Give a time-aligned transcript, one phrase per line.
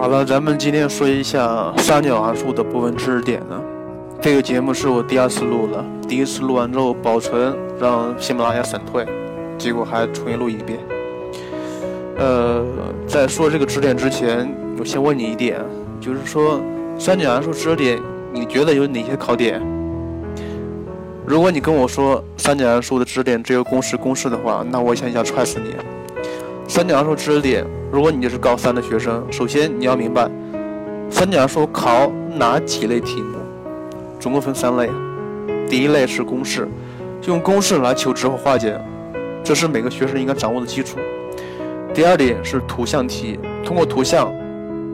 [0.00, 3.60] 好了，咱们今天说一下三角函数的部分知识点呢。
[4.18, 9.06] 这个节目是我第二次录了，第一次录完之后保存，让喜马拉雅闪退，
[9.58, 10.78] 结果还重新录一遍。
[12.16, 12.64] 呃，
[13.06, 15.60] 在说这个知识点之前，我先问你一点，
[16.00, 16.58] 就是说
[16.98, 18.00] 三角函数知识点，
[18.32, 19.60] 你觉得有哪些考点？
[21.26, 25.74] 如果你跟我说三角函数的知识点只有公式公式的话，那我想想踹死你。
[26.70, 30.30] 三角函数知识点，如果你是高三的学生，首先你要明白，
[31.10, 33.38] 三角函数考哪几类题目，
[34.20, 34.88] 总共分三类。
[35.68, 36.68] 第一类是公式，
[37.26, 38.80] 用公式来求值和化简，
[39.42, 41.00] 这是每个学生应该掌握的基础。
[41.92, 44.32] 第二点是图像题，通过图像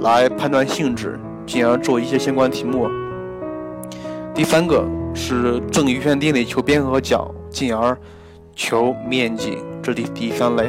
[0.00, 2.88] 来判断性质，进而做一些相关题目。
[4.34, 7.96] 第三个是正余弦定理求边和角，进而
[8.56, 10.68] 求面积，这里第三类。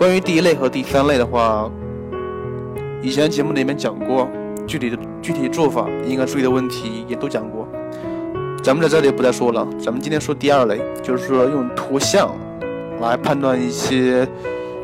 [0.00, 1.70] 关于第一类和第三类的话，
[3.02, 4.26] 以前节目里面讲过，
[4.66, 7.68] 具体的具体做法应该注意的问题也都讲过，
[8.62, 9.68] 咱们在这里不再说了。
[9.78, 12.34] 咱们今天说第二类，就是说用图像
[13.02, 14.26] 来判断一些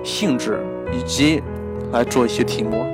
[0.04, 1.42] 性质，以及
[1.92, 2.84] 来做一些题目。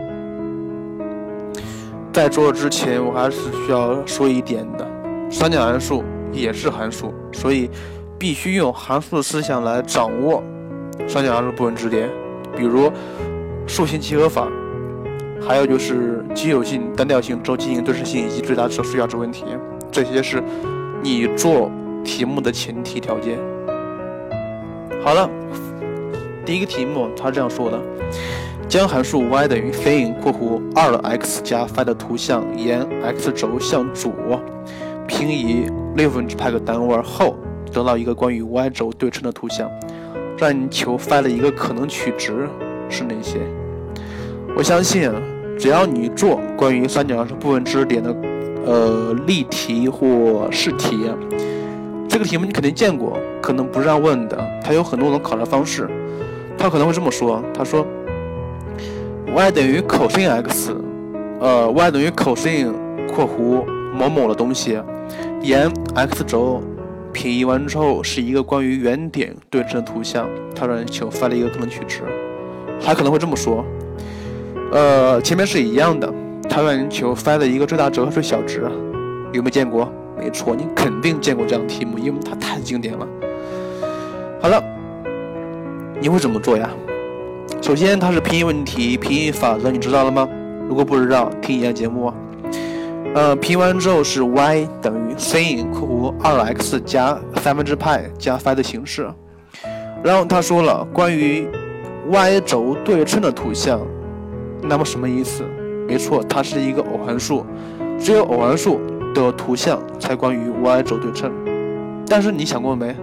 [2.13, 4.89] 在做之前，我还是需要说一点的，
[5.29, 7.69] 三角函数也是函数，所以
[8.17, 10.41] 必须用函数的思想来掌握。
[11.09, 12.09] 三角函数部分知识点，
[12.57, 12.91] 比如
[13.67, 14.49] 数形集合法，
[15.41, 19.45] 还有就是奇偶性、单调性、周期性、对称性以及最大值、最小值问题，
[19.91, 20.43] 这些是
[21.03, 21.71] 你做
[22.05, 23.39] 题目的前提条件。
[25.03, 25.29] 好了，
[26.47, 27.81] 第一个题目它这样说的：
[28.69, 34.13] 将函数 y 等于 sin（ 括弧二 x 加 phi） 的图像沿 x 轴向左
[35.09, 37.37] 平移六分之派个单位后，
[37.73, 39.71] 得到一个关于 y 轴对称的图像。
[40.43, 42.49] 让你求 phi 的一个可能取值
[42.89, 43.39] 是哪些？
[44.57, 45.09] 我相信，
[45.57, 48.13] 只要你做关于三角函数部分知识点的
[48.67, 51.09] 呃例题或试题，
[52.09, 55.89] 这个题目你肯定见过，可能不是这样问的，它有很多种考察方式。
[56.59, 57.87] 他可能会这么说：他说
[59.35, 60.77] ，y 等于 cos x，
[61.39, 62.73] 呃，y 等于 cos
[63.15, 63.65] 括弧
[63.95, 64.77] 某某的东西，
[65.41, 66.61] 沿 x 轴。
[67.13, 72.03] 平移完之后是一个关于原点对称的图像，他让人求发了一个可能取值，
[72.81, 73.65] 还可能会这么说，
[74.73, 76.13] 呃，前面是一样的，
[76.49, 78.63] 他让人求发的一个最大值和最小值，
[79.33, 79.93] 有没有见过？
[80.19, 83.07] 没错，你肯定见过这样的题目，因为它太经典了。
[84.41, 84.63] 好了，
[86.01, 86.71] 你会怎么做呀？
[87.61, 90.29] 首先它是平移问题，平移法则你知道了吗？
[90.69, 92.13] 如果不知道，听一下节目。
[93.15, 99.07] 呃，平完之后是 y 等于 sin 括弧二 x 加三分之派加 phi 的形式。
[100.03, 101.47] 然后他说了关于
[102.11, 103.81] y 轴对称的图像，
[104.63, 105.45] 那么什么意思？
[105.87, 107.45] 没错，它是一个偶函数，
[107.99, 108.81] 只有偶函数
[109.15, 111.31] 的图像才关于 y 轴对称。
[112.09, 112.97] 但是你想过没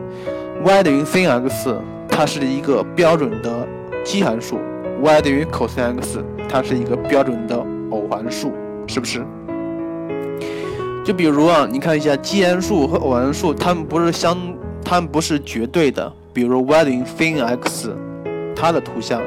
[0.65, 1.77] ？y 等于 sin x，
[2.09, 3.67] 它是一个标准的
[4.03, 4.57] 奇函数
[5.03, 7.55] ；y 等于 cos x，它是一个标准的
[7.91, 8.51] 偶函数，
[8.87, 9.23] 是不是？
[11.09, 14.37] 就比如啊，你看一下奇函数和偶函数，它们不是相，
[14.85, 16.13] 它们不是绝对的。
[16.31, 17.97] 比如 y 等于 sin x，
[18.55, 19.19] 它的图像，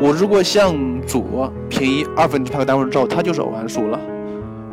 [0.00, 0.74] 我如果向
[1.06, 4.00] 左平移二分之派个单位之后，它就是偶函数了。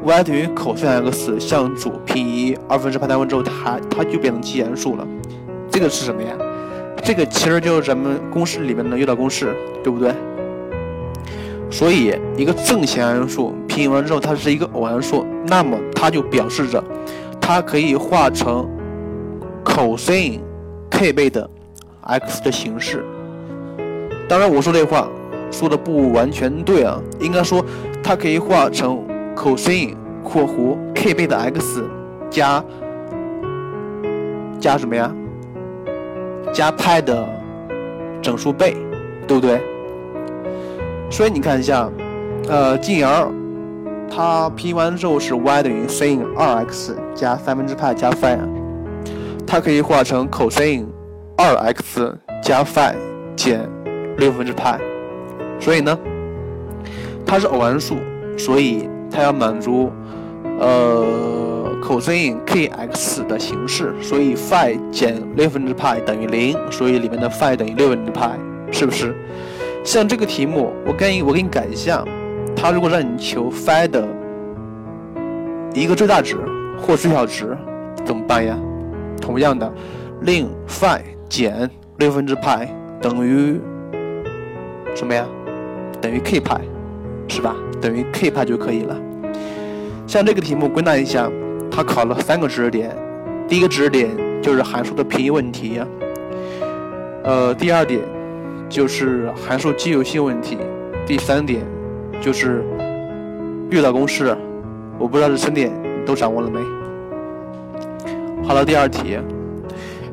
[0.05, 5.05] y 等于 cos x，向左平移二分之派单位之后，它它就变成奇函数了。
[5.69, 6.33] 这个是什么呀？
[7.03, 10.13] 这个其实就是咱们公式里面的诱导公式，对不对？
[11.69, 16.81] 所以一个正弦函数平移完之后，它是一个偶函数，那么它就表示着
[17.41, 18.65] 它可以化成
[19.65, 20.39] cos
[20.89, 21.49] k 倍的
[22.01, 23.03] x 的形式。
[24.29, 25.09] 当然，我说这话
[25.51, 27.63] 说的不完全对啊，应该说
[28.01, 29.03] 它可以化成
[29.35, 29.93] cos
[30.23, 31.83] 括弧 k 倍的 x
[32.29, 32.63] 加
[34.57, 35.13] 加什么呀？
[36.53, 37.27] 加派的
[38.21, 38.77] 整数倍，
[39.27, 39.61] 对不对？
[41.11, 41.89] 所以你看一下，
[42.47, 43.29] 呃，进而
[44.09, 48.37] 它平完之后是 y 等于 sin 二 x 加三分之派加 phi，
[49.45, 50.85] 它可以化成 cos
[51.37, 52.93] 二 x 加 phi
[53.35, 53.69] 减
[54.17, 54.79] 六分之派。
[55.59, 55.97] 所以呢，
[57.25, 57.95] 它是偶函数，
[58.37, 59.91] 所以它要满足
[60.59, 68.31] 呃 cos kx 的形式，所以 phi 减六分之派等于零，所以里面的 phi 等于六分之派，
[68.71, 69.13] 是不是？
[69.83, 72.03] 像这个题目，我建议我给你改一下，
[72.55, 74.07] 它如果让你求 FAI 的
[75.73, 76.37] 一个最大值
[76.77, 77.55] 或最小值，
[78.05, 78.57] 怎么办呀？
[79.21, 79.71] 同样的，
[80.21, 82.67] 令 f i 减六分之派
[83.01, 83.59] 等于
[84.95, 85.25] 什么呀？
[86.01, 86.59] 等于 k 派，
[87.27, 87.55] 是吧？
[87.81, 88.95] 等于 k 派就可以了。
[90.07, 91.29] 像这个题目归纳一下，
[91.71, 92.95] 它考了三个知识点，
[93.47, 94.09] 第一个知识点
[94.41, 95.81] 就是函数的平移问题，
[97.23, 98.01] 呃，第二点
[98.69, 100.57] 就是函数奇偶性问题，
[101.05, 101.61] 第三点
[102.21, 102.63] 就是
[103.69, 104.35] 遇到公式。
[104.97, 105.71] 我不知道这三点
[106.05, 106.59] 都掌握了没？
[108.47, 109.17] 好了，第二题，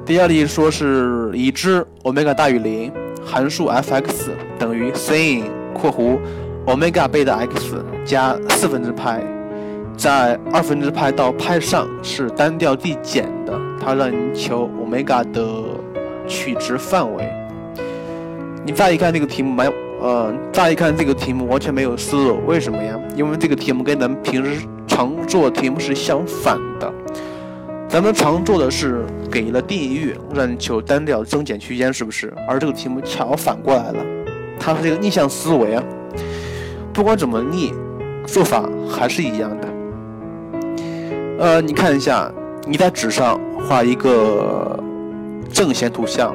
[0.05, 2.93] 第二题说是已知欧米伽大于零，
[3.25, 6.19] 函数 f(x) 等于 sin（ 括弧
[6.67, 9.23] 欧米伽贝塔 x 加四分之派）
[9.97, 15.45] 在二分之派到派上是单调递减的，它让你求欧米伽的
[16.27, 17.31] 取值范围。
[18.67, 19.73] 你乍一看那个题目蛮。
[20.03, 22.99] 呃，乍一看这个题目完全没有思路，为什么呀？
[23.15, 26.93] 因为这个题目跟咱们平时常做题目是相反的。
[27.89, 32.35] 咱们常做的是给了定义域，让你求单调增减区间，是不是？
[32.49, 34.05] 而这个题目恰好反过来了，
[34.59, 35.85] 它是一个逆向思维啊。
[36.93, 37.73] 不管怎么逆，
[38.27, 39.69] 做法还是一样的。
[41.39, 42.29] 呃，你看一下，
[42.67, 43.39] 你在纸上
[43.69, 44.83] 画一个
[45.53, 46.35] 正弦图像，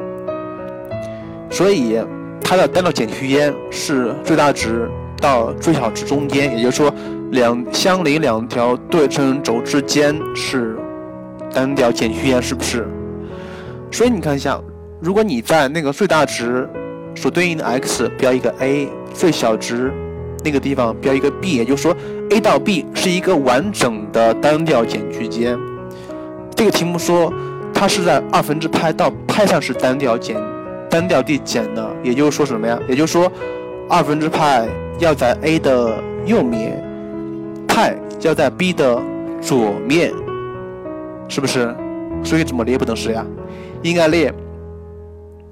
[1.50, 2.00] 所以。
[2.50, 4.90] 它的单调减区间是最大值
[5.20, 6.90] 到最小值中间，也就是说，
[7.32, 10.78] 两相邻两条对称轴之间是
[11.54, 12.88] 单调减区间，是不是？
[13.92, 14.58] 所以你看一下，
[15.02, 16.66] 如果你在那个最大值
[17.18, 19.92] 所对应的 x 标一个 a，最小值
[20.46, 21.94] 那个地方标一个 b，也就是说
[22.30, 25.60] ，a 到 b 是一个完整的单调减区间。
[26.56, 27.34] 这个题目说
[27.74, 30.38] 它是在二分之派到派上是单调减。
[30.90, 32.80] 单调递减的，也就是说什么呀？
[32.88, 33.32] 也就是说，
[33.90, 34.68] 二分之派
[35.00, 36.84] 要在 a 的右面，
[37.68, 39.02] 派要在 b 的
[39.42, 40.12] 左面，
[41.28, 41.76] 是不是？
[42.24, 43.26] 所以怎么列不等式呀？
[43.84, 44.34] 应该列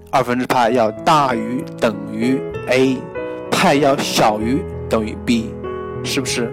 [0.09, 2.97] 二分之派要大于等于 a，
[3.51, 5.53] 派要小于等于 b，
[6.03, 6.51] 是不是？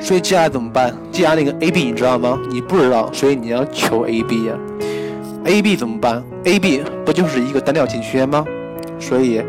[0.00, 0.94] 所以接下来怎么办？
[1.12, 2.38] 接下来那个 a b 你知道吗？
[2.50, 4.54] 你不知道，所以你要求 a b 呀。
[5.44, 8.44] A b 怎么办？a b 不就是一个单调减区间吗？
[8.98, 9.40] 所以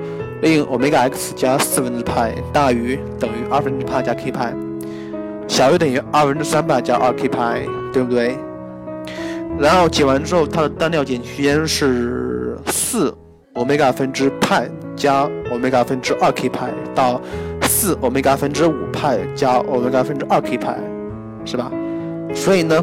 [0.41, 4.53] 令欧米伽 x 加四分之派大于等于二分之派加 k 派，
[5.47, 8.37] 小于等于二分之三派加二 k 派，对不对？
[9.57, 13.13] 然后解完之后，它的单调减区间是四
[13.55, 17.19] 欧米伽分之派加欧米伽分之二 k 派到
[17.63, 20.77] 四欧米伽分之五派加欧米伽分之二 k 派，
[21.43, 21.69] 是吧？
[22.33, 22.81] 所以呢？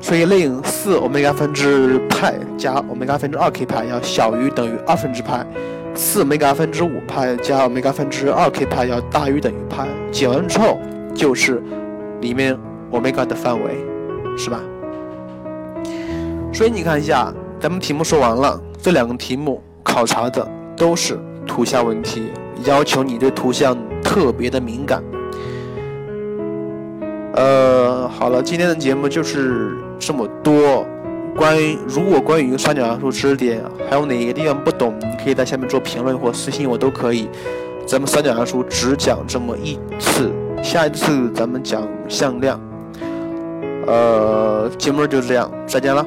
[0.00, 5.46] 所以令四欧米伽分之派加欧米伽分之二 k 派要小于等于二分之派，
[5.94, 9.86] 四欧米伽分之五派加欧米伽分之二 k 派要大于等于派。
[10.10, 10.78] 解完之后
[11.14, 11.62] 就是
[12.20, 12.58] 里面
[12.90, 13.76] 欧米伽的范围，
[14.36, 14.60] 是吧？
[16.52, 22.30] 所以你看一下，咱们题目说完了，这两个题目考察的都是图像问题，
[22.64, 25.02] 要求你对图像特别的敏感。
[27.34, 30.84] 呃，好了，今天的节目就是这么多。
[31.36, 37.28] 关于如果关于三角函数知识点还有哪个地方不懂，你可以在下面做评论或私信我都可以。
[37.86, 40.32] 咱们三角函数只讲这么一次，
[40.62, 42.60] 下一次咱们讲向量。
[43.86, 46.04] 呃，节目就是这样，再见了。